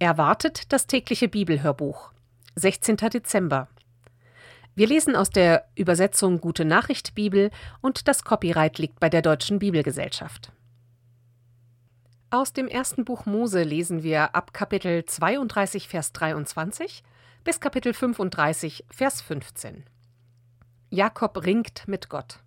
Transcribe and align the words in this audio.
Erwartet 0.00 0.72
das 0.72 0.88
tägliche 0.88 1.28
Bibelhörbuch. 1.28 2.10
16. 2.56 2.96
Dezember. 2.96 3.68
Wir 4.74 4.88
lesen 4.88 5.14
aus 5.14 5.30
der 5.30 5.68
Übersetzung 5.76 6.40
Gute 6.40 6.64
Nachricht 6.64 7.14
Bibel 7.14 7.52
und 7.80 8.08
das 8.08 8.24
Copyright 8.24 8.78
liegt 8.78 8.98
bei 8.98 9.08
der 9.08 9.22
Deutschen 9.22 9.60
Bibelgesellschaft. 9.60 10.50
Aus 12.30 12.52
dem 12.52 12.66
ersten 12.66 13.04
Buch 13.04 13.24
Mose 13.24 13.62
lesen 13.62 14.02
wir 14.02 14.34
ab 14.34 14.52
Kapitel 14.52 15.04
32, 15.04 15.86
Vers 15.86 16.12
23 16.12 17.04
bis 17.44 17.60
Kapitel 17.60 17.94
35, 17.94 18.84
Vers 18.90 19.20
15. 19.20 19.84
Jakob 20.90 21.44
ringt 21.44 21.86
mit 21.86 22.08
Gott. 22.08 22.40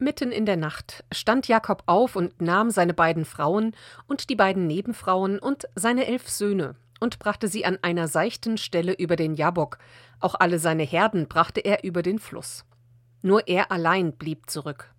Mitten 0.00 0.30
in 0.30 0.46
der 0.46 0.56
Nacht 0.56 1.04
stand 1.12 1.48
Jakob 1.48 1.82
auf 1.86 2.14
und 2.14 2.40
nahm 2.40 2.70
seine 2.70 2.94
beiden 2.94 3.24
Frauen 3.24 3.74
und 4.06 4.30
die 4.30 4.36
beiden 4.36 4.68
Nebenfrauen 4.68 5.40
und 5.40 5.68
seine 5.74 6.06
elf 6.06 6.28
Söhne 6.28 6.76
und 7.00 7.18
brachte 7.18 7.48
sie 7.48 7.64
an 7.64 7.78
einer 7.82 8.06
seichten 8.06 8.58
Stelle 8.58 8.92
über 8.92 9.16
den 9.16 9.34
Jabok, 9.34 9.78
auch 10.20 10.36
alle 10.36 10.60
seine 10.60 10.84
Herden 10.84 11.26
brachte 11.26 11.60
er 11.60 11.82
über 11.82 12.02
den 12.02 12.20
Fluss. 12.20 12.64
Nur 13.22 13.48
er 13.48 13.72
allein 13.72 14.12
blieb 14.12 14.48
zurück. 14.48 14.94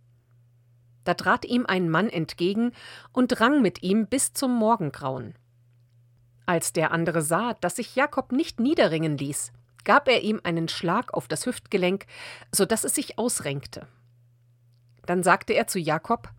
Da 1.06 1.14
trat 1.14 1.46
ihm 1.46 1.66
ein 1.66 1.90
Mann 1.90 2.10
entgegen 2.10 2.74
und 3.14 3.40
rang 3.40 3.62
mit 3.62 3.82
ihm 3.82 4.08
bis 4.08 4.34
zum 4.34 4.54
Morgengrauen. 4.54 5.36
Als 6.46 6.74
der 6.74 6.92
andere 6.92 7.22
sah, 7.22 7.54
dass 7.54 7.78
sich 7.78 7.96
Jakob 7.96 8.34
nicht 8.34 8.60
niederringen 8.60 9.18
ließ, 9.18 9.54
gab 9.86 10.10
er 10.10 10.24
ihm 10.24 10.42
einen 10.44 10.68
Schlag 10.68 11.14
auf 11.14 11.30
das 11.30 11.46
Hüftgelenk, 11.46 12.06
so 12.52 12.66
dass 12.66 12.84
es 12.84 12.96
sich 12.96 13.18
ausrenkte. 13.18 13.88
Dann 15.06 15.24
sagte 15.24 15.54
er 15.54 15.68
zu 15.68 15.80
Jakob 15.80 16.30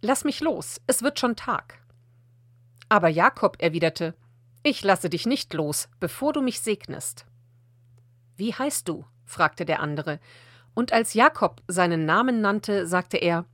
Lass 0.00 0.24
mich 0.24 0.40
los, 0.40 0.80
es 0.86 1.02
wird 1.02 1.18
schon 1.18 1.36
Tag. 1.36 1.80
Aber 2.88 3.08
Jakob 3.08 3.56
erwiderte 3.60 4.14
Ich 4.62 4.82
lasse 4.82 5.08
dich 5.08 5.26
nicht 5.26 5.54
los, 5.54 5.88
bevor 5.98 6.32
du 6.32 6.42
mich 6.42 6.60
segnest. 6.60 7.26
Wie 8.36 8.54
heißt 8.54 8.88
du? 8.88 9.04
fragte 9.24 9.64
der 9.64 9.80
andere, 9.80 10.20
und 10.74 10.92
als 10.92 11.14
Jakob 11.14 11.62
seinen 11.68 12.04
Namen 12.04 12.40
nannte, 12.40 12.86
sagte 12.86 13.16
er 13.16 13.46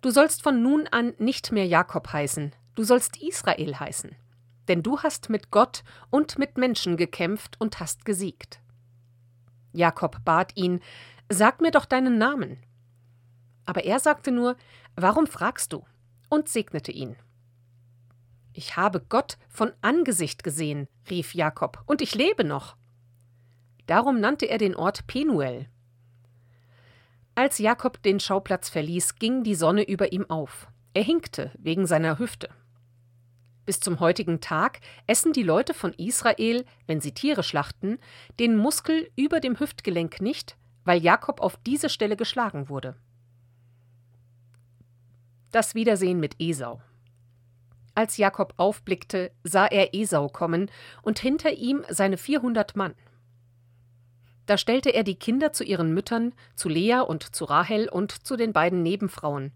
Du 0.00 0.10
sollst 0.10 0.42
von 0.42 0.62
nun 0.62 0.86
an 0.88 1.14
nicht 1.18 1.52
mehr 1.52 1.66
Jakob 1.66 2.12
heißen, 2.12 2.52
du 2.74 2.84
sollst 2.84 3.20
Israel 3.22 3.78
heißen, 3.78 4.14
denn 4.68 4.82
du 4.82 5.00
hast 5.00 5.30
mit 5.30 5.50
Gott 5.50 5.82
und 6.10 6.38
mit 6.38 6.58
Menschen 6.58 6.96
gekämpft 6.96 7.60
und 7.60 7.80
hast 7.80 8.04
gesiegt. 8.04 8.60
Jakob 9.72 10.24
bat 10.24 10.52
ihn 10.56 10.80
Sag 11.28 11.62
mir 11.62 11.70
doch 11.70 11.86
deinen 11.86 12.18
Namen. 12.18 12.58
Aber 13.64 13.84
er 13.84 14.00
sagte 14.00 14.32
nur 14.32 14.56
Warum 14.96 15.26
fragst 15.26 15.72
du? 15.72 15.84
und 16.28 16.48
segnete 16.48 16.92
ihn. 16.92 17.16
Ich 18.54 18.76
habe 18.76 19.00
Gott 19.06 19.36
von 19.50 19.72
Angesicht 19.82 20.42
gesehen, 20.42 20.88
rief 21.10 21.34
Jakob, 21.34 21.82
und 21.86 22.00
ich 22.00 22.14
lebe 22.14 22.42
noch. 22.42 22.76
Darum 23.86 24.18
nannte 24.18 24.46
er 24.46 24.56
den 24.56 24.74
Ort 24.74 25.06
Penuel. 25.06 25.68
Als 27.34 27.58
Jakob 27.58 28.02
den 28.02 28.18
Schauplatz 28.20 28.70
verließ, 28.70 29.16
ging 29.16 29.42
die 29.42 29.54
Sonne 29.54 29.86
über 29.88 30.12
ihm 30.12 30.28
auf. 30.30 30.68
Er 30.94 31.02
hinkte 31.02 31.50
wegen 31.58 31.86
seiner 31.86 32.18
Hüfte. 32.18 32.48
Bis 33.64 33.80
zum 33.80 34.00
heutigen 34.00 34.40
Tag 34.40 34.80
essen 35.06 35.32
die 35.32 35.42
Leute 35.42 35.72
von 35.72 35.92
Israel, 35.94 36.64
wenn 36.86 37.00
sie 37.00 37.12
Tiere 37.12 37.42
schlachten, 37.42 37.98
den 38.38 38.56
Muskel 38.56 39.10
über 39.16 39.40
dem 39.40 39.58
Hüftgelenk 39.58 40.20
nicht, 40.20 40.56
weil 40.84 41.02
Jakob 41.02 41.40
auf 41.40 41.56
diese 41.58 41.88
Stelle 41.88 42.16
geschlagen 42.16 42.68
wurde. 42.68 42.96
Das 45.52 45.74
Wiedersehen 45.74 46.18
mit 46.18 46.36
Esau. 46.38 46.80
Als 47.94 48.16
Jakob 48.16 48.54
aufblickte, 48.56 49.32
sah 49.44 49.66
er 49.66 49.94
Esau 49.94 50.28
kommen 50.28 50.70
und 51.02 51.18
hinter 51.18 51.52
ihm 51.52 51.84
seine 51.90 52.16
vierhundert 52.16 52.74
Mann. 52.74 52.94
Da 54.46 54.56
stellte 54.56 54.88
er 54.90 55.04
die 55.04 55.18
Kinder 55.18 55.52
zu 55.52 55.62
ihren 55.62 55.92
Müttern, 55.92 56.34
zu 56.56 56.70
Lea 56.70 57.00
und 57.06 57.36
zu 57.36 57.44
Rahel 57.44 57.90
und 57.90 58.26
zu 58.26 58.36
den 58.36 58.54
beiden 58.54 58.82
Nebenfrauen. 58.82 59.52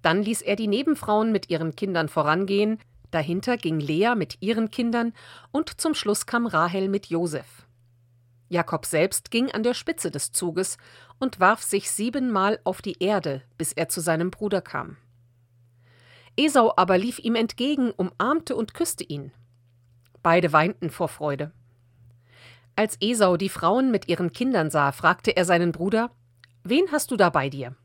Dann 0.00 0.22
ließ 0.22 0.40
er 0.40 0.56
die 0.56 0.68
Nebenfrauen 0.68 1.32
mit 1.32 1.50
ihren 1.50 1.76
Kindern 1.76 2.08
vorangehen, 2.08 2.78
dahinter 3.10 3.58
ging 3.58 3.78
Lea 3.78 4.14
mit 4.16 4.38
ihren 4.40 4.70
Kindern 4.70 5.12
und 5.52 5.78
zum 5.80 5.92
Schluss 5.92 6.24
kam 6.24 6.46
Rahel 6.46 6.88
mit 6.88 7.06
Josef. 7.06 7.66
Jakob 8.48 8.86
selbst 8.86 9.30
ging 9.30 9.50
an 9.50 9.62
der 9.62 9.74
Spitze 9.74 10.10
des 10.10 10.32
Zuges 10.32 10.78
und 11.18 11.40
warf 11.40 11.62
sich 11.62 11.90
siebenmal 11.90 12.58
auf 12.64 12.80
die 12.80 13.02
Erde, 13.02 13.42
bis 13.58 13.74
er 13.74 13.90
zu 13.90 14.00
seinem 14.00 14.30
Bruder 14.30 14.62
kam. 14.62 14.96
Esau 16.36 16.72
aber 16.76 16.98
lief 16.98 17.18
ihm 17.18 17.34
entgegen, 17.34 17.90
umarmte 17.92 18.56
und 18.56 18.74
küsste 18.74 19.04
ihn. 19.04 19.32
Beide 20.22 20.52
weinten 20.52 20.90
vor 20.90 21.08
Freude. 21.08 21.52
Als 22.74 22.98
Esau 23.00 23.36
die 23.36 23.48
Frauen 23.48 23.90
mit 23.90 24.08
ihren 24.08 24.32
Kindern 24.32 24.70
sah, 24.70 24.92
fragte 24.92 25.36
er 25.36 25.44
seinen 25.44 25.72
Bruder 25.72 26.10
Wen 26.62 26.90
hast 26.90 27.10
du 27.10 27.16
da 27.16 27.30
bei 27.30 27.48
dir? 27.48 27.76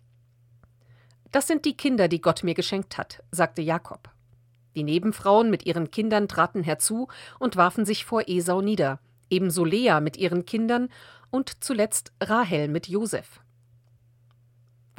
Das 1.32 1.48
sind 1.48 1.66
die 1.66 1.78
Kinder, 1.78 2.08
die 2.08 2.20
Gott 2.20 2.44
mir 2.44 2.56
geschenkt 2.56 2.98
hat, 2.98 3.24
sagte 3.32 3.62
Jakob. 3.62 4.10
Die 4.76 4.84
Nebenfrauen 4.84 5.50
mit 5.50 5.66
ihren 5.66 5.92
Kindern 5.92 6.28
traten 6.28 6.64
herzu 6.64 7.08
und 7.40 7.56
warfen 7.56 7.86
sich 7.86 8.06
vor 8.06 8.24
Esau 8.28 8.62
nieder, 8.62 9.00
ebenso 9.30 9.64
Lea 9.66 10.00
mit 10.02 10.18
ihren 10.18 10.46
Kindern 10.46 10.90
und 11.30 11.64
zuletzt 11.64 12.12
Rahel 12.22 12.68
mit 12.68 12.88
Josef. 12.88 13.41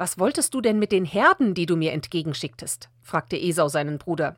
Was 0.03 0.19
wolltest 0.19 0.53
du 0.53 0.59
denn 0.59 0.79
mit 0.79 0.91
den 0.91 1.05
Herden, 1.05 1.53
die 1.53 1.65
du 1.65 1.77
mir 1.77 1.93
entgegenschicktest? 1.93 2.89
fragte 3.01 3.37
Esau 3.37 3.69
seinen 3.69 3.99
Bruder. 3.99 4.35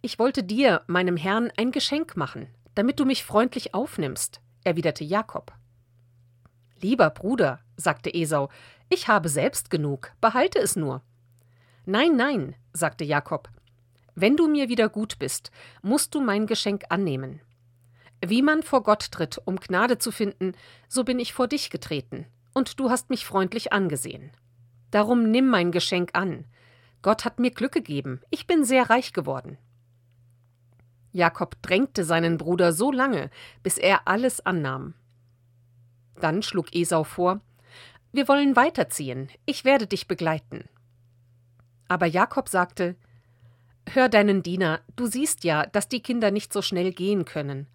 Ich 0.00 0.20
wollte 0.20 0.44
dir, 0.44 0.82
meinem 0.86 1.16
Herrn, 1.16 1.50
ein 1.56 1.72
Geschenk 1.72 2.16
machen, 2.16 2.46
damit 2.76 3.00
du 3.00 3.04
mich 3.04 3.24
freundlich 3.24 3.74
aufnimmst, 3.74 4.40
erwiderte 4.62 5.02
Jakob. 5.02 5.52
Lieber 6.80 7.10
Bruder, 7.10 7.58
sagte 7.76 8.14
Esau, 8.14 8.48
ich 8.88 9.08
habe 9.08 9.28
selbst 9.28 9.70
genug, 9.70 10.12
behalte 10.20 10.60
es 10.60 10.76
nur. 10.76 11.02
Nein, 11.84 12.14
nein, 12.14 12.54
sagte 12.72 13.02
Jakob, 13.02 13.48
wenn 14.14 14.36
du 14.36 14.46
mir 14.46 14.68
wieder 14.68 14.88
gut 14.88 15.18
bist, 15.18 15.50
musst 15.82 16.14
du 16.14 16.20
mein 16.20 16.46
Geschenk 16.46 16.84
annehmen. 16.90 17.40
Wie 18.24 18.42
man 18.42 18.62
vor 18.62 18.84
Gott 18.84 19.10
tritt, 19.10 19.42
um 19.46 19.56
Gnade 19.56 19.98
zu 19.98 20.12
finden, 20.12 20.52
so 20.86 21.02
bin 21.02 21.18
ich 21.18 21.32
vor 21.32 21.48
dich 21.48 21.70
getreten, 21.70 22.28
und 22.54 22.80
du 22.80 22.90
hast 22.90 23.10
mich 23.10 23.24
freundlich 23.24 23.72
angesehen. 23.72 24.30
Darum 24.90 25.30
nimm 25.30 25.48
mein 25.48 25.72
Geschenk 25.72 26.10
an. 26.14 26.44
Gott 27.02 27.24
hat 27.24 27.38
mir 27.38 27.50
Glück 27.50 27.72
gegeben, 27.72 28.20
ich 28.30 28.46
bin 28.46 28.64
sehr 28.64 28.90
reich 28.90 29.12
geworden. 29.12 29.58
Jakob 31.12 31.60
drängte 31.62 32.04
seinen 32.04 32.36
Bruder 32.36 32.72
so 32.72 32.92
lange, 32.92 33.30
bis 33.62 33.78
er 33.78 34.06
alles 34.06 34.44
annahm. 34.44 34.94
Dann 36.20 36.42
schlug 36.42 36.74
Esau 36.74 37.04
vor 37.04 37.40
Wir 38.12 38.28
wollen 38.28 38.56
weiterziehen, 38.56 39.28
ich 39.46 39.64
werde 39.64 39.86
dich 39.86 40.08
begleiten. 40.08 40.68
Aber 41.88 42.06
Jakob 42.06 42.48
sagte 42.48 42.96
Hör 43.90 44.08
deinen 44.10 44.42
Diener, 44.42 44.80
du 44.96 45.06
siehst 45.06 45.44
ja, 45.44 45.64
dass 45.64 45.88
die 45.88 46.02
Kinder 46.02 46.30
nicht 46.30 46.52
so 46.52 46.60
schnell 46.60 46.92
gehen 46.92 47.24
können. 47.24 47.66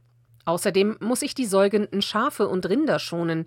Außerdem 0.45 0.97
muss 0.99 1.21
ich 1.21 1.35
die 1.35 1.45
säugenden 1.45 2.01
Schafe 2.01 2.47
und 2.47 2.67
Rinder 2.67 2.99
schonen. 2.99 3.45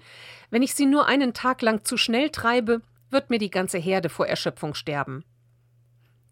Wenn 0.51 0.63
ich 0.63 0.75
sie 0.75 0.87
nur 0.87 1.07
einen 1.07 1.35
Tag 1.35 1.61
lang 1.63 1.85
zu 1.85 1.97
schnell 1.97 2.31
treibe, 2.31 2.81
wird 3.11 3.31
mir 3.31 3.39
die 3.39 3.51
ganze 3.51 3.79
Herde 3.79 4.09
vor 4.09 4.27
Erschöpfung 4.27 4.75
sterben. 4.75 5.25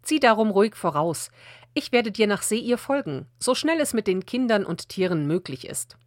Zieh 0.01 0.19
darum 0.19 0.49
ruhig 0.51 0.75
voraus. 0.75 1.29
Ich 1.73 1.91
werde 1.91 2.11
dir 2.11 2.27
nach 2.27 2.41
Seir 2.41 2.77
folgen, 2.77 3.27
so 3.39 3.53
schnell 3.53 3.79
es 3.79 3.93
mit 3.93 4.07
den 4.07 4.25
Kindern 4.25 4.65
und 4.65 4.89
Tieren 4.89 5.27
möglich 5.27 5.67
ist. 5.67 5.97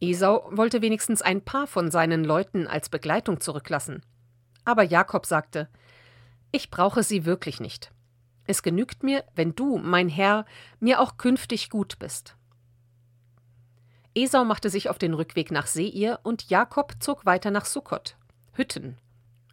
Esau 0.00 0.48
wollte 0.50 0.80
wenigstens 0.80 1.20
ein 1.20 1.42
paar 1.42 1.66
von 1.66 1.90
seinen 1.90 2.24
Leuten 2.24 2.66
als 2.66 2.88
Begleitung 2.88 3.40
zurücklassen. 3.40 4.02
Aber 4.64 4.82
Jakob 4.82 5.26
sagte: 5.26 5.68
Ich 6.52 6.70
brauche 6.70 7.02
sie 7.02 7.26
wirklich 7.26 7.60
nicht. 7.60 7.92
Es 8.46 8.62
genügt 8.62 9.02
mir, 9.02 9.24
wenn 9.34 9.54
du, 9.54 9.78
mein 9.78 10.08
Herr, 10.08 10.46
mir 10.80 11.00
auch 11.00 11.18
künftig 11.18 11.70
gut 11.70 11.98
bist. 11.98 12.36
Esau 14.14 14.44
machte 14.44 14.70
sich 14.70 14.88
auf 14.88 14.98
den 14.98 15.14
Rückweg 15.14 15.50
nach 15.50 15.66
Seir 15.66 16.20
und 16.22 16.50
Jakob 16.50 16.94
zog 17.00 17.26
weiter 17.26 17.50
nach 17.50 17.64
Sukkot. 17.64 18.16
Hütten. 18.52 18.98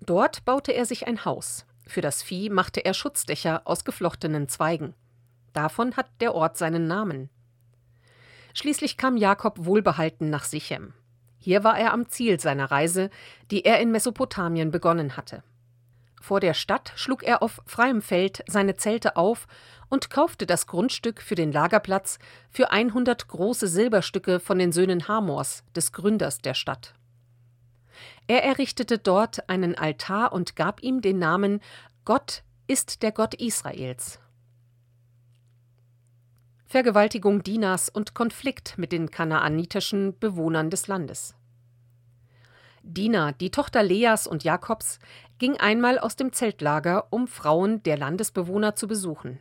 Dort 0.02 0.46
baute 0.46 0.72
er 0.72 0.86
sich 0.86 1.08
ein 1.08 1.26
Haus. 1.26 1.66
Für 1.86 2.02
das 2.02 2.24
Vieh 2.24 2.50
machte 2.50 2.84
er 2.84 2.94
Schutzdächer 2.94 3.62
aus 3.66 3.86
geflochtenen 3.86 4.50
Zweigen. 4.50 4.94
Davon 5.54 5.96
hat 5.96 6.08
der 6.20 6.36
Ort 6.36 6.58
seinen 6.58 6.88
Namen. 6.88 7.30
Schließlich 8.54 8.98
kam 8.98 9.18
Jakob 9.18 9.66
wohlbehalten 9.66 10.30
nach 10.30 10.44
Sichem. 10.44 10.94
Hier 11.38 11.64
war 11.64 11.78
er 11.78 11.94
am 11.94 12.10
Ziel 12.10 12.40
seiner 12.40 12.72
Reise, 12.72 13.10
die 13.52 13.64
er 13.64 13.80
in 13.80 13.92
Mesopotamien 13.92 14.72
begonnen 14.72 15.16
hatte. 15.16 15.44
Vor 16.22 16.40
der 16.40 16.54
Stadt 16.54 16.94
schlug 16.96 17.24
er 17.24 17.42
auf 17.42 17.62
freiem 17.66 18.02
Feld 18.02 18.44
seine 18.48 18.76
Zelte 18.76 19.16
auf 19.16 19.48
und 19.90 20.10
kaufte 20.10 20.46
das 20.46 20.68
Grundstück 20.68 21.22
für 21.22 21.36
den 21.36 21.52
Lagerplatz 21.52 22.20
für 22.50 22.72
100 22.72 23.28
große 23.28 23.68
Silberstücke 23.68 24.40
von 24.40 24.60
den 24.60 24.72
Söhnen 24.72 25.08
Hamors, 25.08 25.64
des 25.76 25.92
Gründers 25.94 26.40
der 26.40 26.54
Stadt. 26.54 26.94
Er 28.28 28.44
errichtete 28.44 28.98
dort 28.98 29.50
einen 29.50 29.76
Altar 29.76 30.34
und 30.34 30.56
gab 30.56 30.84
ihm 30.84 31.02
den 31.02 31.20
Namen 31.20 31.62
Gott 32.04 32.44
ist 32.68 33.02
der 33.04 33.12
Gott 33.12 33.34
Israels. 33.34 34.20
Vergewaltigung 36.66 37.44
Dinas 37.44 37.88
und 37.88 38.14
Konflikt 38.14 38.78
mit 38.78 38.92
den 38.92 39.10
kanaanitischen 39.10 40.20
Bewohnern 40.20 40.70
des 40.70 40.88
Landes. 40.88 41.34
Dina, 42.88 43.34
die 43.34 43.52
Tochter 43.52 43.84
Leas 43.84 44.28
und 44.28 44.46
Jakobs, 44.46 45.00
ging 45.40 45.58
einmal 45.58 46.00
aus 46.00 46.16
dem 46.16 46.32
Zeltlager, 46.32 47.08
um 47.12 47.28
Frauen 47.28 47.84
der 47.84 47.98
Landesbewohner 47.98 48.76
zu 48.76 48.88
besuchen. 48.88 49.40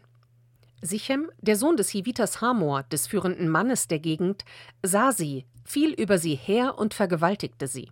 Sichem, 0.82 1.30
der 1.40 1.56
Sohn 1.56 1.76
des 1.76 1.90
Hivitas 1.90 2.40
Hamor, 2.40 2.82
des 2.84 3.06
führenden 3.06 3.48
Mannes 3.48 3.86
der 3.88 4.00
Gegend, 4.00 4.44
sah 4.82 5.12
sie, 5.12 5.46
fiel 5.64 5.92
über 5.92 6.18
sie 6.18 6.34
her 6.34 6.76
und 6.76 6.92
vergewaltigte 6.92 7.68
sie. 7.68 7.90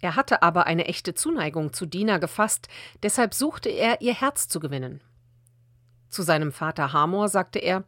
Er 0.00 0.16
hatte 0.16 0.42
aber 0.42 0.66
eine 0.66 0.86
echte 0.86 1.14
Zuneigung 1.14 1.72
zu 1.72 1.86
Dina 1.86 2.18
gefasst, 2.18 2.68
deshalb 3.02 3.34
suchte 3.34 3.68
er, 3.68 4.00
ihr 4.00 4.14
Herz 4.14 4.48
zu 4.48 4.58
gewinnen. 4.58 5.00
Zu 6.08 6.22
seinem 6.22 6.52
Vater 6.52 6.92
Hamor 6.92 7.28
sagte 7.28 7.58
er: 7.58 7.84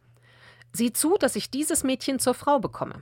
Sieh 0.71 0.93
zu, 0.93 1.17
dass 1.17 1.35
ich 1.35 1.49
dieses 1.49 1.83
Mädchen 1.83 2.19
zur 2.19 2.33
Frau 2.33 2.59
bekomme. 2.59 3.01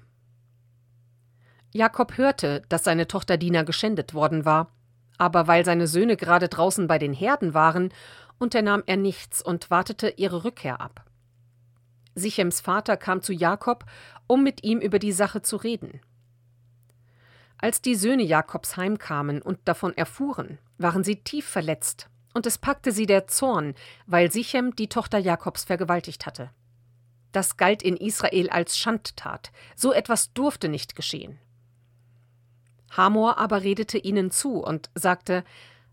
Jakob 1.75 2.17
hörte, 2.17 2.61
dass 2.69 2.85
seine 2.85 3.05
Tochter 3.05 3.35
Dina 3.35 3.63
geschändet 3.63 4.13
worden 4.13 4.45
war, 4.45 4.71
aber 5.17 5.47
weil 5.47 5.65
seine 5.65 5.87
Söhne 5.87 6.15
gerade 6.15 6.47
draußen 6.47 6.87
bei 6.87 6.97
den 6.97 7.11
Herden 7.11 7.53
waren, 7.53 7.93
unternahm 8.39 8.81
er 8.85 8.95
nichts 8.95 9.41
und 9.41 9.69
wartete 9.69 10.07
ihre 10.15 10.45
Rückkehr 10.45 10.79
ab. 10.79 11.03
Sichems 12.15 12.61
Vater 12.61 12.95
kam 12.95 13.21
zu 13.21 13.33
Jakob, 13.33 13.83
um 14.25 14.41
mit 14.41 14.63
ihm 14.63 14.79
über 14.79 14.99
die 14.99 15.11
Sache 15.11 15.41
zu 15.41 15.57
reden. 15.57 15.99
Als 17.57 17.81
die 17.81 17.95
Söhne 17.95 18.23
Jakobs 18.23 18.77
heimkamen 18.77 19.41
und 19.41 19.59
davon 19.65 19.97
erfuhren, 19.97 20.59
waren 20.77 21.03
sie 21.03 21.17
tief 21.25 21.45
verletzt, 21.45 22.07
und 22.33 22.45
es 22.45 22.57
packte 22.57 22.93
sie 22.93 23.05
der 23.05 23.27
Zorn, 23.27 23.75
weil 24.05 24.31
Sichem 24.31 24.77
die 24.77 24.87
Tochter 24.87 25.17
Jakobs 25.17 25.65
vergewaltigt 25.65 26.25
hatte. 26.25 26.51
Das 27.33 27.57
galt 27.57 27.83
in 27.83 27.97
Israel 27.97 28.49
als 28.49 28.77
Schandtat, 28.77 29.51
so 29.75 29.91
etwas 29.91 30.31
durfte 30.31 30.69
nicht 30.69 30.95
geschehen. 30.95 31.37
Hamor 32.95 33.37
aber 33.37 33.63
redete 33.63 33.97
ihnen 33.97 34.31
zu 34.31 34.63
und 34.63 34.89
sagte 34.95 35.43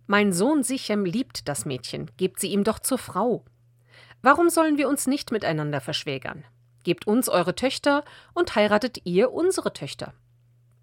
Mein 0.07 0.33
Sohn 0.33 0.63
Sichem 0.63 1.05
liebt 1.05 1.49
das 1.49 1.65
Mädchen, 1.65 2.11
gebt 2.17 2.41
sie 2.41 2.53
ihm 2.53 2.65
doch 2.65 2.79
zur 2.79 2.99
Frau. 2.99 3.45
Warum 4.23 4.51
sollen 4.51 4.79
wir 4.79 4.89
uns 4.89 5.07
nicht 5.07 5.33
miteinander 5.33 5.81
verschwägern? 5.81 6.45
Gebt 6.85 7.07
uns 7.07 7.29
eure 7.29 7.55
Töchter 7.55 8.05
und 8.35 8.55
heiratet 8.55 9.01
ihr 9.05 9.33
unsere 9.33 9.73
Töchter. 9.73 10.15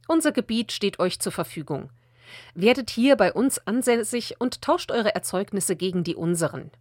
Unser 0.08 0.32
Gebiet 0.32 0.72
steht 0.72 1.00
euch 1.00 1.20
zur 1.20 1.32
Verfügung. 1.32 1.92
Werdet 2.54 2.90
hier 2.90 3.16
bei 3.16 3.34
uns 3.34 3.60
ansässig 3.68 4.40
und 4.40 4.62
tauscht 4.62 4.92
eure 4.92 5.16
Erzeugnisse 5.16 5.76
gegen 5.76 6.04
die 6.04 6.16
unseren. 6.16 6.72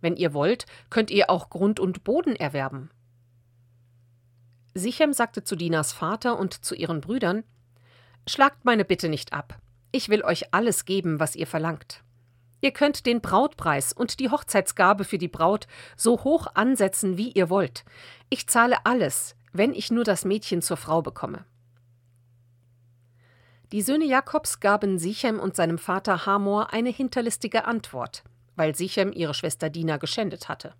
Wenn 0.00 0.16
ihr 0.16 0.34
wollt, 0.34 0.66
könnt 0.90 1.10
ihr 1.10 1.30
auch 1.30 1.50
Grund 1.50 1.78
und 1.78 2.04
Boden 2.04 2.36
erwerben. 2.36 2.90
Sichem 4.74 5.12
sagte 5.12 5.44
zu 5.44 5.54
Dinas 5.54 5.92
Vater 5.92 6.38
und 6.38 6.64
zu 6.64 6.74
ihren 6.74 7.00
Brüdern: 7.00 7.44
Schlagt 8.26 8.64
meine 8.64 8.84
Bitte 8.84 9.08
nicht 9.08 9.32
ab. 9.32 9.58
Ich 9.90 10.08
will 10.08 10.22
euch 10.22 10.54
alles 10.54 10.84
geben, 10.84 11.18
was 11.20 11.36
ihr 11.36 11.46
verlangt. 11.46 12.02
Ihr 12.60 12.70
könnt 12.70 13.06
den 13.06 13.20
Brautpreis 13.20 13.92
und 13.92 14.20
die 14.20 14.30
Hochzeitsgabe 14.30 15.04
für 15.04 15.18
die 15.18 15.28
Braut 15.28 15.66
so 15.96 16.22
hoch 16.22 16.46
ansetzen, 16.54 17.16
wie 17.16 17.32
ihr 17.32 17.50
wollt. 17.50 17.84
Ich 18.30 18.46
zahle 18.46 18.86
alles, 18.86 19.34
wenn 19.52 19.74
ich 19.74 19.90
nur 19.90 20.04
das 20.04 20.24
Mädchen 20.24 20.62
zur 20.62 20.76
Frau 20.76 21.02
bekomme. 21.02 21.44
Die 23.72 23.82
Söhne 23.82 24.04
Jakobs 24.04 24.60
gaben 24.60 24.98
Sichem 24.98 25.40
und 25.40 25.56
seinem 25.56 25.78
Vater 25.78 26.24
Hamor 26.24 26.72
eine 26.72 26.90
hinterlistige 26.90 27.64
Antwort, 27.64 28.22
weil 28.54 28.76
Sichem 28.76 29.12
ihre 29.12 29.34
Schwester 29.34 29.68
Dina 29.68 29.96
geschändet 29.96 30.48
hatte. 30.48 30.74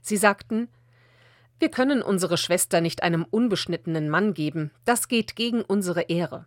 Sie 0.00 0.16
sagten: 0.16 0.68
Wir 1.58 1.70
können 1.70 2.02
unsere 2.02 2.36
Schwester 2.36 2.80
nicht 2.80 3.02
einem 3.02 3.24
unbeschnittenen 3.24 4.08
Mann 4.08 4.34
geben, 4.34 4.70
das 4.84 5.08
geht 5.08 5.36
gegen 5.36 5.62
unsere 5.62 6.02
Ehre. 6.02 6.46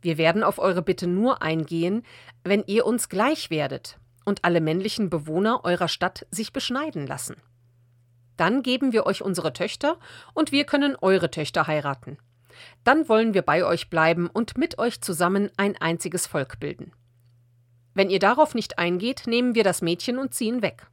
Wir 0.00 0.18
werden 0.18 0.42
auf 0.42 0.58
eure 0.58 0.82
Bitte 0.82 1.06
nur 1.06 1.42
eingehen, 1.42 2.02
wenn 2.42 2.64
ihr 2.66 2.86
uns 2.86 3.08
gleich 3.08 3.50
werdet 3.50 3.98
und 4.24 4.44
alle 4.44 4.60
männlichen 4.60 5.10
Bewohner 5.10 5.64
eurer 5.64 5.88
Stadt 5.88 6.26
sich 6.30 6.52
beschneiden 6.52 7.06
lassen. 7.06 7.36
Dann 8.36 8.62
geben 8.62 8.92
wir 8.92 9.06
euch 9.06 9.22
unsere 9.22 9.52
Töchter 9.52 9.98
und 10.34 10.50
wir 10.50 10.64
können 10.64 10.96
eure 11.00 11.30
Töchter 11.30 11.66
heiraten. 11.66 12.18
Dann 12.82 13.08
wollen 13.08 13.34
wir 13.34 13.42
bei 13.42 13.64
euch 13.64 13.90
bleiben 13.90 14.28
und 14.28 14.58
mit 14.58 14.78
euch 14.78 15.00
zusammen 15.00 15.50
ein 15.56 15.76
einziges 15.76 16.26
Volk 16.26 16.58
bilden. 16.58 16.92
Wenn 17.94 18.10
ihr 18.10 18.18
darauf 18.18 18.54
nicht 18.54 18.78
eingeht, 18.78 19.24
nehmen 19.26 19.54
wir 19.54 19.64
das 19.64 19.82
Mädchen 19.82 20.18
und 20.18 20.34
ziehen 20.34 20.62
weg. 20.62 20.88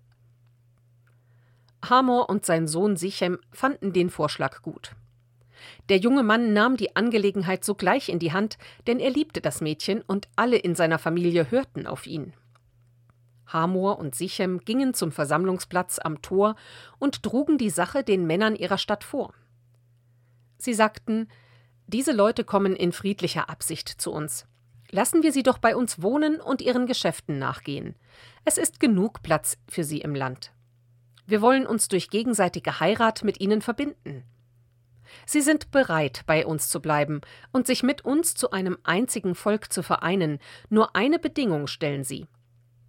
Hamor 1.88 2.30
und 2.30 2.46
sein 2.46 2.68
Sohn 2.68 2.98
Sichem 2.98 3.40
fanden 3.52 3.94
den 3.94 4.10
Vorschlag 4.10 4.62
gut. 4.62 4.96
Der 5.90 5.98
junge 5.98 6.24
Mann 6.24 6.54
nahm 6.54 6.78
die 6.78 6.96
Angelegenheit 6.96 7.66
sogleich 7.66 8.10
in 8.10 8.20
die 8.20 8.32
Hand, 8.32 8.58
denn 8.88 9.00
er 9.00 9.10
liebte 9.10 9.42
das 9.42 9.62
Mädchen 9.62 10.02
und 10.02 10.28
alle 10.36 10.58
in 10.58 10.76
seiner 10.76 11.00
Familie 11.00 11.52
hörten 11.52 11.88
auf 11.88 12.06
ihn. 12.08 12.34
Hamor 13.48 13.98
und 13.98 14.14
Sichem 14.14 14.60
gingen 14.60 14.94
zum 14.94 15.12
Versammlungsplatz 15.12 16.00
am 16.00 16.22
Tor 16.22 16.56
und 17.00 17.24
trugen 17.24 17.58
die 17.58 17.72
Sache 17.72 18.04
den 18.04 18.28
Männern 18.28 18.56
ihrer 18.56 18.78
Stadt 18.78 19.04
vor. 19.04 19.34
Sie 20.58 20.74
sagten, 20.74 21.28
diese 21.88 22.12
Leute 22.12 22.44
kommen 22.44 22.76
in 22.76 22.92
friedlicher 22.92 23.50
Absicht 23.50 23.90
zu 23.90 24.12
uns. 24.12 24.46
Lassen 24.92 25.24
wir 25.24 25.32
sie 25.32 25.44
doch 25.44 25.58
bei 25.58 25.76
uns 25.76 26.02
wohnen 26.02 26.40
und 26.40 26.62
ihren 26.62 26.86
Geschäften 26.86 27.40
nachgehen. 27.40 27.96
Es 28.46 28.58
ist 28.58 28.80
genug 28.80 29.24
Platz 29.24 29.58
für 29.68 29.84
sie 29.84 30.00
im 30.00 30.14
Land. 30.14 30.52
Wir 31.30 31.42
wollen 31.42 31.66
uns 31.66 31.88
durch 31.88 32.10
gegenseitige 32.10 32.80
Heirat 32.80 33.24
mit 33.24 33.40
ihnen 33.40 33.62
verbinden. 33.62 34.26
Sie 35.26 35.42
sind 35.42 35.72
bereit, 35.72 36.24
bei 36.26 36.46
uns 36.46 36.70
zu 36.70 36.82
bleiben 36.82 37.22
und 37.52 37.66
sich 37.66 37.84
mit 37.84 38.04
uns 38.04 38.36
zu 38.36 38.52
einem 38.52 38.78
einzigen 38.84 39.34
Volk 39.34 39.72
zu 39.72 39.82
vereinen. 39.82 40.40
Nur 40.70 40.96
eine 40.96 41.20
Bedingung 41.20 41.68
stellen 41.68 42.04
sie 42.04 42.28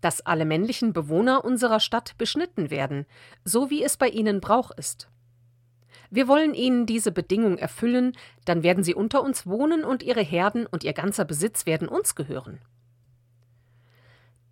dass 0.01 0.25
alle 0.25 0.45
männlichen 0.45 0.93
Bewohner 0.93 1.45
unserer 1.45 1.81
Stadt 1.81 2.17
beschnitten 2.19 2.71
werden, 2.71 3.07
so 3.45 3.71
wie 3.71 3.83
es 3.83 3.97
bei 3.97 4.09
ihnen 4.09 4.41
Brauch 4.41 4.71
ist. 4.71 5.09
Wir 6.11 6.27
wollen 6.27 6.55
ihnen 6.55 6.87
diese 6.87 7.13
Bedingung 7.13 7.59
erfüllen, 7.59 8.13
dann 8.45 8.63
werden 8.63 8.83
sie 8.83 8.95
unter 8.95 9.23
uns 9.23 9.47
wohnen 9.47 9.85
und 9.85 10.03
ihre 10.03 10.23
Herden 10.23 10.67
und 10.67 10.83
ihr 10.83 10.93
ganzer 10.93 11.25
Besitz 11.25 11.67
werden 11.67 11.89
uns 11.89 12.15
gehören. 12.15 12.61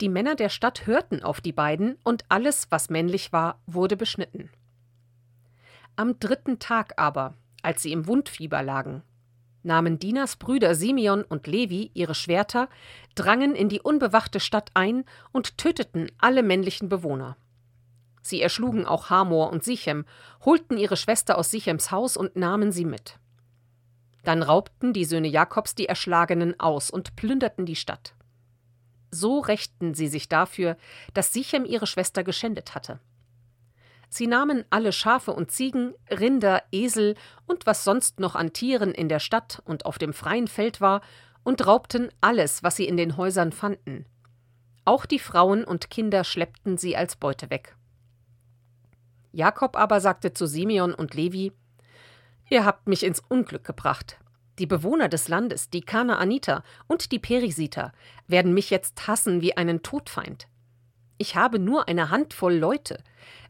Die 0.00 0.09
Männer 0.09 0.37
der 0.37 0.49
Stadt 0.49 0.87
hörten 0.87 1.23
auf 1.23 1.41
die 1.41 1.53
beiden, 1.53 1.99
und 2.05 2.25
alles, 2.29 2.69
was 2.71 2.89
männlich 2.89 3.33
war, 3.33 3.61
wurde 3.67 3.97
beschnitten. 3.97 4.50
Am 5.97 6.21
dritten 6.21 6.61
Tag 6.61 6.95
aber, 6.97 7.35
als 7.62 7.83
sie 7.83 7.90
im 7.90 8.07
Wundfieber 8.07 8.62
lagen, 8.62 9.02
nahmen 9.64 9.99
Dinas 9.99 10.37
Brüder 10.37 10.76
Simeon 10.76 11.25
und 11.25 11.49
Levi 11.49 11.90
ihre 11.95 12.14
Schwerter, 12.14 12.69
drangen 13.17 13.57
in 13.57 13.69
die 13.69 13.81
unbewachte 13.81 14.38
Stadt 14.38 14.71
ein 14.75 15.05
und 15.33 15.59
töteten 15.59 16.12
alle 16.19 16.45
männlichen 16.45 16.88
Bewohner. 16.88 17.37
Sie 18.23 18.40
erschlugen 18.40 18.87
auch 18.87 19.11
Hamor 19.11 19.50
und 19.50 19.64
Sichem, 19.64 20.05
holten 20.45 20.78
ihre 20.78 20.97
Schwester 20.97 21.38
aus 21.38 21.50
Sichems 21.50 21.90
Haus 21.90 22.17
und 22.17 22.37
nahmen 22.37 22.71
sie 22.71 22.85
mit. 22.85 23.19
Dann 24.23 24.43
raubten 24.43 24.93
die 24.93 25.05
Söhne 25.05 25.28
Jakobs 25.28 25.75
die 25.75 25.87
Erschlagenen 25.87 26.59
aus 26.61 26.90
und 26.90 27.17
plünderten 27.17 27.67
die 27.67 27.76
Stadt. 27.76 28.14
So 29.11 29.41
rächten 29.41 29.95
sie 29.95 30.09
sich 30.09 30.29
dafür, 30.29 30.77
dass 31.15 31.33
Sichem 31.33 31.65
ihre 31.65 31.87
Schwester 31.87 32.25
geschändet 32.25 32.75
hatte. 32.75 33.00
Sie 34.11 34.27
nahmen 34.27 34.65
alle 34.71 34.93
Schafe 34.93 35.33
und 35.33 35.50
Ziegen, 35.50 35.95
Rinder, 36.11 36.62
Esel 36.73 37.15
und 37.47 37.67
was 37.67 37.85
sonst 37.85 38.21
noch 38.21 38.35
an 38.35 38.53
Tieren 38.53 38.93
in 38.93 39.09
der 39.09 39.21
Stadt 39.21 39.62
und 39.65 39.85
auf 39.85 39.99
dem 39.99 40.12
freien 40.12 40.49
Feld 40.49 40.81
war, 40.81 41.03
und 41.45 41.67
raubten 41.67 42.11
alles, 42.21 42.62
was 42.62 42.77
sie 42.77 42.87
in 42.87 42.99
den 42.99 43.17
Häusern 43.17 43.53
fanden. 43.53 44.05
Auch 44.85 45.07
die 45.07 45.19
Frauen 45.19 45.65
und 45.65 45.88
Kinder 45.88 46.25
schleppten 46.25 46.77
sie 46.77 46.97
als 46.97 47.17
Beute 47.17 47.49
weg. 47.49 47.75
Jakob 49.33 49.77
aber 49.77 50.00
sagte 50.00 50.35
zu 50.35 50.47
Simeon 50.47 50.93
und 50.93 51.15
Levi: 51.15 51.53
Ihr 52.50 52.65
habt 52.65 52.87
mich 52.87 53.03
ins 53.03 53.21
Unglück 53.21 53.65
gebracht. 53.65 54.19
Die 54.59 54.67
Bewohner 54.67 55.09
des 55.09 55.29
Landes, 55.29 55.71
die 55.71 55.83
Kanaaniter 55.83 56.65
und 56.88 57.12
die 57.12 57.21
Perisiter, 57.21 57.93
werden 58.27 58.55
mich 58.55 58.71
jetzt 58.71 59.07
hassen 59.07 59.41
wie 59.41 59.57
einen 59.57 59.83
Todfeind. 59.83 60.49
Ich 61.17 61.37
habe 61.37 61.59
nur 61.59 61.88
eine 61.88 62.11
Handvoll 62.11 62.55
Leute. 62.55 63.03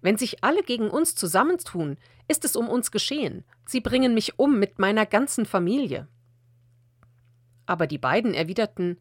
Wenn 0.03 0.19
sich 0.19 0.45
alle 0.45 0.63
gegen 0.63 0.91
uns 0.91 1.15
zusammentun, 1.15 1.97
ist 2.29 2.45
es 2.45 2.57
um 2.57 2.69
uns 2.69 2.91
geschehen. 2.91 3.45
Sie 3.67 3.81
bringen 3.81 4.15
mich 4.15 4.39
um 4.39 4.59
mit 4.59 4.79
meiner 4.79 5.07
ganzen 5.07 5.47
Familie. 5.47 6.09
Aber 7.67 7.87
die 7.87 7.99
beiden 7.99 8.35
erwiderten 8.35 8.99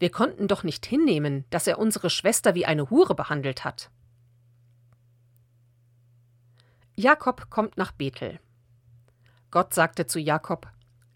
Wir 0.00 0.10
konnten 0.10 0.48
doch 0.48 0.64
nicht 0.64 0.84
hinnehmen, 0.86 1.44
dass 1.50 1.68
er 1.68 1.78
unsere 1.78 2.10
Schwester 2.10 2.56
wie 2.56 2.66
eine 2.66 2.90
Hure 2.90 3.14
behandelt 3.14 3.64
hat. 3.64 3.90
Jakob 6.96 7.48
kommt 7.48 7.76
nach 7.76 7.92
Bethel. 7.92 8.40
Gott 9.50 9.72
sagte 9.72 10.06
zu 10.06 10.18
Jakob: 10.18 10.73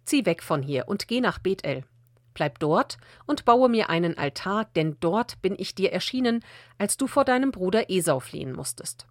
Zieh 0.08 0.24
weg 0.24 0.42
von 0.42 0.62
hier 0.62 0.88
und 0.88 1.06
geh 1.06 1.20
nach 1.20 1.38
Bethel. 1.38 1.84
Bleib 2.32 2.60
dort 2.60 2.96
und 3.26 3.44
baue 3.44 3.68
mir 3.68 3.90
einen 3.90 4.16
Altar, 4.16 4.64
denn 4.74 4.96
dort 5.00 5.42
bin 5.42 5.54
ich 5.58 5.74
dir 5.74 5.92
erschienen, 5.92 6.42
als 6.78 6.96
du 6.96 7.06
vor 7.06 7.26
deinem 7.26 7.50
Bruder 7.50 7.90
Esau 7.90 8.18
fliehen 8.18 8.54
musstest. 8.54 9.06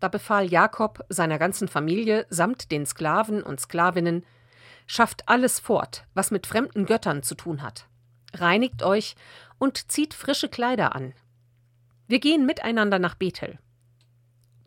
Da 0.00 0.08
befahl 0.08 0.46
Jakob 0.46 1.04
seiner 1.10 1.38
ganzen 1.38 1.68
Familie 1.68 2.24
samt 2.30 2.70
den 2.70 2.86
Sklaven 2.86 3.42
und 3.42 3.60
Sklavinnen: 3.60 4.24
Schafft 4.86 5.28
alles 5.28 5.60
fort, 5.60 6.06
was 6.14 6.30
mit 6.30 6.46
fremden 6.46 6.86
Göttern 6.86 7.22
zu 7.22 7.34
tun 7.34 7.60
hat. 7.60 7.86
Reinigt 8.32 8.82
euch 8.82 9.14
und 9.58 9.92
zieht 9.92 10.14
frische 10.14 10.48
Kleider 10.48 10.94
an. 10.96 11.12
Wir 12.06 12.18
gehen 12.18 12.46
miteinander 12.46 12.98
nach 12.98 13.14
Bethel. 13.14 13.58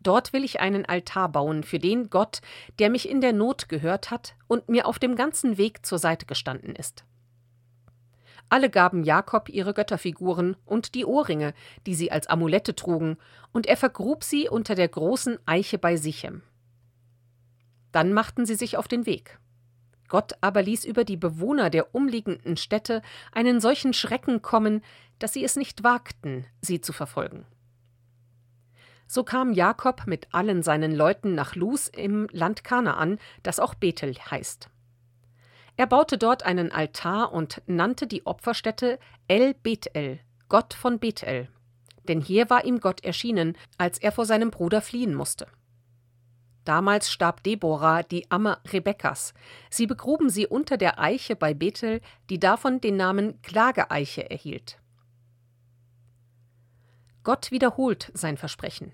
Dort 0.06 0.32
will 0.32 0.44
ich 0.44 0.60
einen 0.60 0.86
Altar 0.86 1.28
bauen 1.28 1.64
für 1.64 1.80
den 1.80 2.10
Gott, 2.10 2.40
der 2.78 2.90
mich 2.90 3.08
in 3.08 3.20
der 3.20 3.32
Not 3.32 3.68
gehört 3.68 4.12
hat 4.12 4.36
und 4.46 4.68
mir 4.68 4.86
auf 4.86 5.00
dem 5.00 5.16
ganzen 5.16 5.58
Weg 5.58 5.84
zur 5.84 5.98
Seite 5.98 6.26
gestanden 6.26 6.76
ist. 6.76 7.04
Alle 8.48 8.70
gaben 8.70 9.02
Jakob 9.02 9.48
ihre 9.48 9.74
Götterfiguren 9.74 10.56
und 10.64 10.94
die 10.94 11.04
Ohrringe, 11.04 11.54
die 11.88 11.96
sie 11.96 12.12
als 12.12 12.28
Amulette 12.28 12.76
trugen, 12.76 13.16
und 13.52 13.66
er 13.66 13.76
vergrub 13.76 14.22
sie 14.22 14.48
unter 14.48 14.76
der 14.76 14.86
großen 14.86 15.40
Eiche 15.44 15.76
bei 15.76 15.96
Sichem. 15.96 16.42
Dann 17.90 18.12
machten 18.12 18.46
sie 18.46 18.54
sich 18.54 18.76
auf 18.76 18.86
den 18.86 19.06
Weg. 19.06 19.40
Gott 20.06 20.34
aber 20.40 20.62
ließ 20.62 20.84
über 20.84 21.02
die 21.02 21.16
Bewohner 21.16 21.68
der 21.68 21.96
umliegenden 21.96 22.56
Städte 22.56 23.02
einen 23.32 23.60
solchen 23.60 23.92
Schrecken 23.92 24.40
kommen, 24.40 24.84
dass 25.18 25.32
sie 25.32 25.42
es 25.42 25.56
nicht 25.56 25.82
wagten, 25.82 26.46
sie 26.60 26.80
zu 26.80 26.92
verfolgen. 26.92 27.44
So 29.06 29.22
kam 29.24 29.52
Jakob 29.52 30.06
mit 30.06 30.28
allen 30.32 30.62
seinen 30.62 30.94
Leuten 30.94 31.34
nach 31.34 31.54
Luz 31.54 31.88
im 31.88 32.28
Land 32.32 32.64
Kanaan, 32.64 33.18
das 33.42 33.60
auch 33.60 33.74
Bethel 33.74 34.14
heißt. 34.14 34.68
Er 35.76 35.86
baute 35.86 36.18
dort 36.18 36.44
einen 36.44 36.72
Altar 36.72 37.32
und 37.32 37.62
nannte 37.66 38.06
die 38.06 38.26
Opferstätte 38.26 38.98
El 39.28 39.54
Bethel, 39.54 40.20
Gott 40.48 40.74
von 40.74 40.98
Bethel. 40.98 41.48
Denn 42.08 42.20
hier 42.20 42.48
war 42.50 42.64
ihm 42.64 42.80
Gott 42.80 43.04
erschienen, 43.04 43.56
als 43.78 43.98
er 43.98 44.12
vor 44.12 44.24
seinem 44.24 44.50
Bruder 44.50 44.80
fliehen 44.80 45.14
musste. 45.14 45.46
Damals 46.64 47.12
starb 47.12 47.44
Deborah, 47.44 48.02
die 48.02 48.28
Amme 48.30 48.58
Rebekkas. 48.72 49.34
Sie 49.70 49.86
begruben 49.86 50.30
sie 50.30 50.46
unter 50.46 50.76
der 50.76 50.98
Eiche 50.98 51.36
bei 51.36 51.54
Bethel, 51.54 52.00
die 52.28 52.40
davon 52.40 52.80
den 52.80 52.96
Namen 52.96 53.40
Klageeiche 53.42 54.28
erhielt. 54.28 54.78
Gott 57.26 57.50
wiederholt 57.50 58.12
sein 58.14 58.36
Versprechen. 58.36 58.92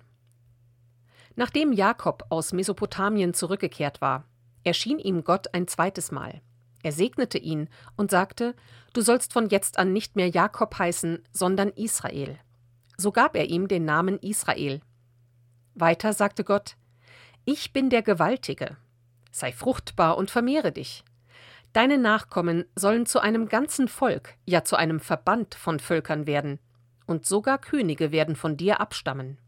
Nachdem 1.36 1.70
Jakob 1.70 2.24
aus 2.30 2.54
Mesopotamien 2.54 3.34
zurückgekehrt 3.34 4.00
war, 4.00 4.24
erschien 4.64 4.98
ihm 4.98 5.22
Gott 5.22 5.52
ein 5.52 5.68
zweites 5.68 6.10
Mal. 6.10 6.40
Er 6.82 6.92
segnete 6.92 7.36
ihn 7.36 7.68
und 7.94 8.10
sagte, 8.10 8.54
Du 8.94 9.02
sollst 9.02 9.34
von 9.34 9.50
jetzt 9.50 9.78
an 9.78 9.92
nicht 9.92 10.16
mehr 10.16 10.30
Jakob 10.30 10.78
heißen, 10.78 11.22
sondern 11.30 11.72
Israel. 11.72 12.38
So 12.96 13.12
gab 13.12 13.36
er 13.36 13.50
ihm 13.50 13.68
den 13.68 13.84
Namen 13.84 14.18
Israel. 14.20 14.80
Weiter 15.74 16.14
sagte 16.14 16.42
Gott, 16.42 16.78
Ich 17.44 17.74
bin 17.74 17.90
der 17.90 18.00
Gewaltige. 18.00 18.78
Sei 19.30 19.52
fruchtbar 19.52 20.16
und 20.16 20.30
vermehre 20.30 20.72
dich. 20.72 21.04
Deine 21.74 21.98
Nachkommen 21.98 22.64
sollen 22.76 23.04
zu 23.04 23.20
einem 23.20 23.50
ganzen 23.50 23.88
Volk, 23.88 24.38
ja 24.46 24.64
zu 24.64 24.76
einem 24.76 25.00
Verband 25.00 25.54
von 25.54 25.80
Völkern 25.80 26.26
werden 26.26 26.60
und 27.12 27.26
sogar 27.26 27.58
Könige 27.58 28.10
werden 28.10 28.34
von 28.34 28.56
dir 28.56 28.80
abstammen. 28.80 29.38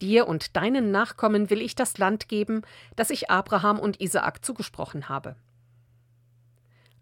Dir 0.00 0.26
und 0.26 0.56
deinen 0.56 0.90
Nachkommen 0.90 1.50
will 1.50 1.60
ich 1.60 1.74
das 1.74 1.98
Land 1.98 2.28
geben, 2.28 2.62
das 2.96 3.10
ich 3.10 3.30
Abraham 3.30 3.78
und 3.78 4.00
Isaak 4.00 4.44
zugesprochen 4.44 5.08
habe. 5.08 5.36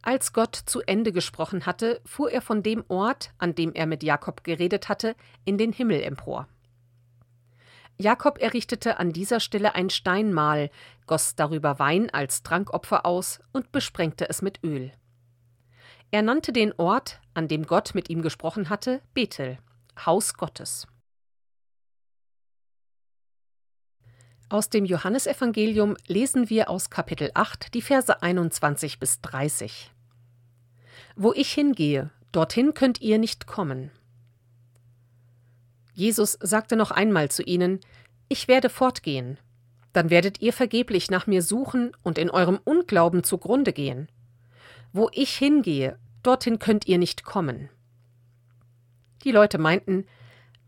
Als 0.02 0.32
Gott 0.32 0.54
zu 0.54 0.82
Ende 0.82 1.12
gesprochen 1.12 1.66
hatte, 1.66 2.00
fuhr 2.04 2.30
er 2.30 2.42
von 2.42 2.62
dem 2.62 2.84
Ort, 2.88 3.30
an 3.38 3.54
dem 3.54 3.73
er 3.73 3.87
mit 3.87 4.02
Jakob 4.02 4.44
geredet 4.44 4.88
hatte, 4.88 5.14
in 5.44 5.56
den 5.56 5.73
Himmel 5.73 6.02
empor. 6.02 6.46
Jakob 7.96 8.38
errichtete 8.38 8.99
an 8.99 9.12
dieser 9.12 9.38
Stelle 9.38 9.76
ein 9.76 9.88
Steinmal, 9.88 10.68
goss 11.06 11.37
darüber 11.37 11.78
Wein 11.78 12.11
als 12.11 12.42
Trankopfer 12.42 13.06
aus 13.06 13.38
und 13.52 13.70
besprengte 13.70 14.28
es 14.28 14.42
mit 14.42 14.64
Öl. 14.64 14.90
Er 16.11 16.23
nannte 16.23 16.52
den 16.52 16.73
Ort, 16.78 17.20
an 17.34 17.49
dem 17.49 17.66
Gott 17.66 17.94
mit 17.94 18.08
ihm 18.11 18.23
gesprochen 18.23 18.68
hatte, 18.68 19.00
Bethel, 19.14 19.58
Haus 20.04 20.34
Gottes. 20.34 20.87
Aus 24.49 24.70
dem 24.70 24.84
Johannesevangelium 24.84 25.96
lesen 26.06 26.50
wir 26.50 26.70
aus 26.70 26.90
Kapitel 26.90 27.30
8 27.34 27.75
die 27.75 27.82
Verse 27.82 28.23
21 28.23 29.00
bis 29.00 29.20
30. 29.20 29.90
Wo 31.16 31.32
ich 31.32 31.52
hingehe, 31.52 32.11
dorthin 32.30 32.75
könnt 32.75 33.00
ihr 33.00 33.18
nicht 33.18 33.46
kommen. 33.46 33.90
Jesus 35.92 36.38
sagte 36.40 36.76
noch 36.76 36.90
einmal 36.90 37.30
zu 37.30 37.42
ihnen, 37.42 37.80
Ich 38.28 38.46
werde 38.46 38.68
fortgehen, 38.68 39.38
dann 39.92 40.11
werdet 40.11 40.40
ihr 40.42 40.52
vergeblich 40.52 41.11
nach 41.11 41.26
mir 41.26 41.40
suchen 41.40 41.96
und 42.02 42.18
in 42.18 42.30
eurem 42.30 42.58
Unglauben 42.64 43.23
zugrunde 43.23 43.73
gehen. 43.73 44.08
Wo 44.96 45.10
ich 45.12 45.34
hingehe, 45.34 45.98
dorthin 46.22 46.60
könnt 46.60 46.86
ihr 46.86 46.98
nicht 46.98 47.24
kommen. 47.24 47.68
Die 49.24 49.32
Leute 49.32 49.58
meinten, 49.58 50.06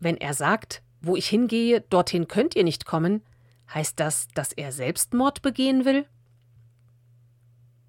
wenn 0.01 0.17
er 0.17 0.33
sagt, 0.33 0.83
wo 0.99 1.15
ich 1.15 1.29
hingehe, 1.29 1.79
dorthin 1.79 2.27
könnt 2.27 2.53
ihr 2.53 2.65
nicht 2.65 2.85
kommen, 2.85 3.23
heißt 3.73 3.97
das, 4.01 4.27
dass 4.35 4.51
er 4.51 4.73
Selbstmord 4.73 5.41
begehen 5.41 5.85
will? 5.85 6.05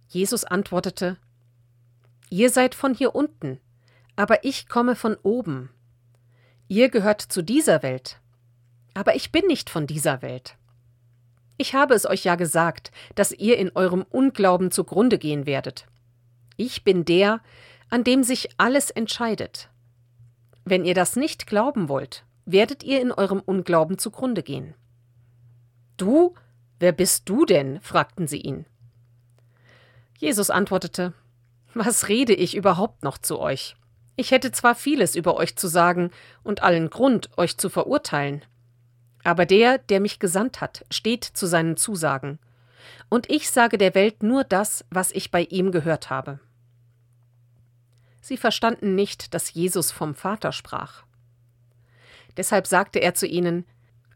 Jesus 0.07 0.45
antwortete, 0.45 1.16
Ihr 2.30 2.50
seid 2.50 2.76
von 2.76 2.95
hier 2.95 3.16
unten, 3.16 3.59
aber 4.14 4.45
ich 4.45 4.68
komme 4.68 4.95
von 4.95 5.16
oben. 5.25 5.71
Ihr 6.68 6.88
gehört 6.88 7.21
zu 7.21 7.42
dieser 7.42 7.83
Welt, 7.83 8.21
aber 8.95 9.16
ich 9.16 9.33
bin 9.33 9.49
nicht 9.49 9.71
von 9.71 9.88
dieser 9.88 10.23
Welt. 10.23 10.57
Ich 11.57 11.75
habe 11.75 11.95
es 11.95 12.07
euch 12.07 12.23
ja 12.23 12.37
gesagt, 12.37 12.92
dass 13.16 13.33
ihr 13.33 13.59
in 13.59 13.73
eurem 13.75 14.02
Unglauben 14.09 14.71
zugrunde 14.71 15.18
gehen 15.18 15.45
werdet. 15.45 15.88
Ich 16.61 16.83
bin 16.83 17.05
der, 17.05 17.41
an 17.88 18.03
dem 18.03 18.25
sich 18.25 18.49
alles 18.59 18.91
entscheidet. 18.91 19.71
Wenn 20.65 20.85
ihr 20.85 20.95
das 20.95 21.15
nicht 21.15 21.47
glauben 21.47 21.88
wollt, 21.88 22.25
werdet 22.45 22.83
ihr 22.83 23.00
in 23.00 23.12
eurem 23.12 23.41
Unglauben 23.41 23.97
zugrunde 23.97 24.43
gehen. 24.43 24.75
Du? 25.97 26.35
Wer 26.81 26.91
bist 26.91 27.29
du 27.29 27.45
denn? 27.45 27.81
fragten 27.81 28.27
sie 28.27 28.41
ihn. 28.41 28.67
Jesus 30.19 30.50
antwortete 30.50 31.15
Was 31.75 32.09
rede 32.09 32.35
ich 32.35 32.57
überhaupt 32.57 33.05
noch 33.05 33.19
zu 33.19 33.38
euch? 33.38 33.77
Ich 34.17 34.33
hätte 34.33 34.50
zwar 34.50 34.75
vieles 34.75 35.15
über 35.15 35.37
euch 35.37 35.55
zu 35.55 35.69
sagen 35.69 36.11
und 36.43 36.61
allen 36.65 36.91
Grund, 36.91 37.31
euch 37.38 37.57
zu 37.57 37.71
verurteilen, 37.71 38.45
aber 39.23 39.47
der, 39.47 39.79
der 39.79 40.00
mich 40.00 40.19
gesandt 40.19 40.61
hat, 40.61 40.85
steht 40.91 41.23
zu 41.23 41.47
seinen 41.47 41.77
Zusagen, 41.77 42.41
und 43.09 43.31
ich 43.31 43.49
sage 43.49 43.79
der 43.79 43.95
Welt 43.95 44.25
nur 44.25 44.43
das, 44.43 44.85
was 44.91 45.12
ich 45.12 45.31
bei 45.31 45.43
ihm 45.43 45.71
gehört 45.71 46.11
habe. 46.11 46.41
Sie 48.28 48.37
verstanden 48.37 48.94
nicht, 48.94 49.32
dass 49.32 49.54
Jesus 49.54 49.90
vom 49.90 50.14
Vater 50.14 50.52
sprach. 50.52 51.04
Deshalb 52.37 52.66
sagte 52.66 52.99
er 52.99 53.14
zu 53.14 53.26
ihnen 53.26 53.64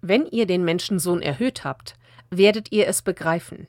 Wenn 0.03 0.27
ihr 0.27 0.45
den 0.45 0.67
Menschensohn 0.67 1.23
erhöht 1.23 1.65
habt, 1.65 1.95
werdet 2.29 2.73
ihr 2.73 2.87
es 2.89 3.01
begreifen. 3.01 3.69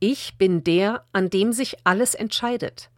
Ich 0.00 0.36
bin 0.38 0.64
der, 0.64 1.04
an 1.12 1.30
dem 1.30 1.52
sich 1.52 1.76
alles 1.84 2.16
entscheidet. 2.16 2.90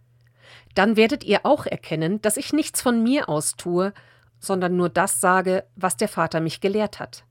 Dann 0.75 0.97
werdet 0.97 1.25
ihr 1.25 1.45
auch 1.45 1.67
erkennen, 1.67 2.23
dass 2.23 2.39
ich 2.39 2.55
nichts 2.55 2.81
von 2.81 3.03
mir 3.03 3.29
aus 3.29 3.57
tue, 3.57 3.93
sondern 4.41 4.75
nur 4.75 4.89
das 4.89 5.21
sage, 5.21 5.67
was 5.77 5.99
der 5.99 6.09
Vater 6.09 6.41
mich 6.41 6.63
gelehrt 6.63 7.01
hat. 7.01 7.27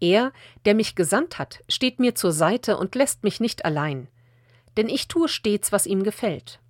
Er, 0.00 0.32
der 0.64 0.74
mich 0.74 0.94
gesandt 0.94 1.38
hat, 1.38 1.62
steht 1.68 2.00
mir 2.00 2.14
zur 2.14 2.32
Seite 2.32 2.78
und 2.78 2.94
lässt 2.94 3.24
mich 3.24 3.40
nicht 3.40 3.66
allein, 3.66 4.08
denn 4.78 4.88
ich 4.88 5.06
tue 5.06 5.28
stets, 5.28 5.70
was 5.70 5.84
ihm 5.84 6.02
gefällt. 6.02 6.60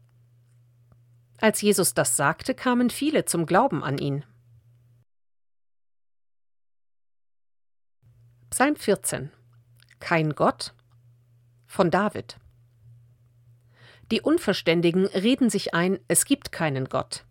Als 1.40 1.60
Jesus 1.60 1.94
das 1.94 2.16
sagte, 2.16 2.54
kamen 2.54 2.90
viele 2.90 3.24
zum 3.24 3.46
Glauben 3.46 3.82
an 3.82 3.98
ihn. 3.98 4.24
Psalm 8.50 8.76
14 8.76 9.30
Kein 9.98 10.34
Gott 10.34 10.74
von 11.66 11.90
David 11.90 12.38
Die 14.12 14.20
Unverständigen 14.20 15.06
reden 15.06 15.50
sich 15.50 15.74
ein, 15.74 15.98
es 16.06 16.24
gibt 16.24 16.52
keinen 16.52 16.88
Gott. 16.88 17.24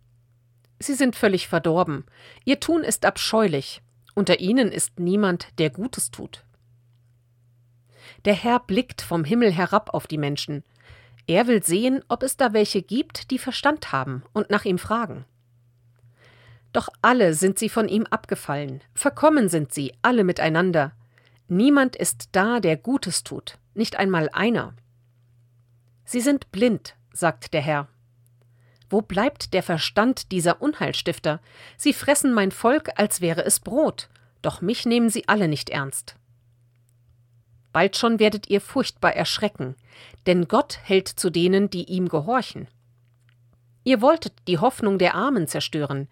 Sie 0.78 0.92
sind 0.92 1.16
völlig 1.16 1.48
verdorben, 1.48 2.04
ihr 2.44 2.60
Tun 2.60 2.82
ist 2.82 3.06
abscheulich, 3.06 3.80
unter 4.14 4.40
ihnen 4.40 4.70
ist 4.70 5.00
niemand, 5.00 5.58
der 5.58 5.70
Gutes 5.70 6.10
tut. 6.10 6.44
Der 8.26 8.34
Herr 8.34 8.60
blickt 8.60 9.00
vom 9.00 9.24
Himmel 9.24 9.50
herab 9.50 9.94
auf 9.94 10.06
die 10.06 10.18
Menschen, 10.18 10.62
er 11.26 11.46
will 11.46 11.62
sehen, 11.62 12.02
ob 12.08 12.22
es 12.22 12.36
da 12.36 12.52
welche 12.52 12.82
gibt, 12.82 13.30
die 13.30 13.38
Verstand 13.38 13.92
haben 13.92 14.22
und 14.32 14.50
nach 14.50 14.64
ihm 14.64 14.78
fragen. 14.78 15.24
Doch 16.72 16.88
alle 17.02 17.34
sind 17.34 17.58
sie 17.58 17.68
von 17.68 17.88
ihm 17.88 18.04
abgefallen, 18.06 18.82
verkommen 18.94 19.48
sind 19.48 19.72
sie, 19.72 19.94
alle 20.02 20.24
miteinander. 20.24 20.92
Niemand 21.46 21.94
ist 21.96 22.30
da, 22.32 22.60
der 22.60 22.76
Gutes 22.76 23.22
tut, 23.22 23.58
nicht 23.74 23.96
einmal 23.96 24.28
einer. 24.32 24.74
Sie 26.04 26.20
sind 26.20 26.50
blind, 26.52 26.96
sagt 27.12 27.54
der 27.54 27.62
Herr. 27.62 27.88
Wo 28.90 29.00
bleibt 29.02 29.54
der 29.54 29.62
Verstand 29.62 30.32
dieser 30.32 30.60
Unheilstifter? 30.60 31.40
Sie 31.76 31.92
fressen 31.92 32.32
mein 32.32 32.50
Volk, 32.50 32.90
als 32.96 33.20
wäre 33.20 33.44
es 33.44 33.60
Brot, 33.60 34.08
doch 34.42 34.60
mich 34.60 34.84
nehmen 34.84 35.08
sie 35.08 35.26
alle 35.28 35.48
nicht 35.48 35.70
ernst. 35.70 36.16
Bald 37.74 37.96
schon 37.96 38.20
werdet 38.20 38.48
ihr 38.50 38.60
furchtbar 38.60 39.16
erschrecken, 39.16 39.74
denn 40.26 40.46
Gott 40.46 40.78
hält 40.84 41.08
zu 41.08 41.28
denen, 41.28 41.70
die 41.70 41.82
ihm 41.90 42.08
gehorchen. 42.08 42.68
Ihr 43.82 44.00
wolltet 44.00 44.32
die 44.46 44.58
Hoffnung 44.58 44.96
der 44.96 45.16
Armen 45.16 45.48
zerstören, 45.48 46.06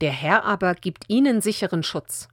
der 0.00 0.10
Herr 0.10 0.44
aber 0.44 0.74
gibt 0.74 1.04
ihnen 1.06 1.40
sicheren 1.40 1.84
Schutz. 1.84 2.28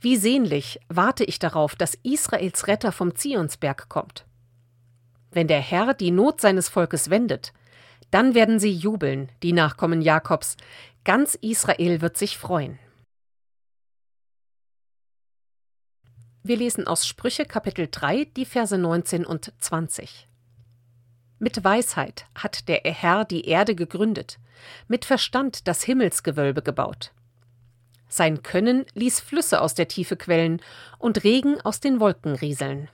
Wie 0.00 0.16
sehnlich 0.16 0.78
warte 0.88 1.24
ich 1.24 1.40
darauf, 1.40 1.74
dass 1.74 1.98
Israels 2.04 2.68
Retter 2.68 2.92
vom 2.92 3.16
Zionsberg 3.16 3.88
kommt. 3.88 4.24
Wenn 5.32 5.48
der 5.48 5.60
Herr 5.60 5.94
die 5.94 6.12
Not 6.12 6.40
seines 6.40 6.68
Volkes 6.68 7.10
wendet, 7.10 7.52
dann 8.12 8.36
werden 8.36 8.60
sie 8.60 8.72
jubeln, 8.72 9.32
die 9.42 9.52
Nachkommen 9.52 10.00
Jakobs, 10.00 10.56
ganz 11.02 11.34
Israel 11.34 12.02
wird 12.02 12.16
sich 12.16 12.38
freuen. 12.38 12.78
Wir 16.46 16.58
lesen 16.58 16.86
aus 16.86 17.06
Sprüche 17.06 17.46
Kapitel 17.46 17.88
3 17.90 18.26
die 18.36 18.44
Verse 18.44 18.76
19 18.76 19.24
und 19.24 19.54
20. 19.60 20.28
Mit 21.38 21.64
Weisheit 21.64 22.26
hat 22.34 22.68
der 22.68 22.82
Herr 22.84 23.24
die 23.24 23.46
Erde 23.48 23.74
gegründet, 23.74 24.38
mit 24.86 25.06
Verstand 25.06 25.66
das 25.66 25.82
Himmelsgewölbe 25.84 26.60
gebaut. 26.60 27.12
Sein 28.08 28.42
Können 28.42 28.84
ließ 28.92 29.20
Flüsse 29.20 29.62
aus 29.62 29.72
der 29.72 29.88
Tiefe 29.88 30.18
quellen 30.18 30.60
und 30.98 31.24
Regen 31.24 31.62
aus 31.62 31.80
den 31.80 31.98
Wolken 31.98 32.34
rieseln. 32.34 32.90